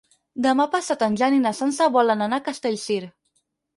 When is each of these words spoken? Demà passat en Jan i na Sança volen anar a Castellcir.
Demà 0.45 0.65
passat 0.75 1.03
en 1.07 1.19
Jan 1.21 1.37
i 1.39 1.43
na 1.43 1.51
Sança 1.59 1.91
volen 1.99 2.25
anar 2.29 2.41
a 2.43 2.47
Castellcir. 2.49 2.99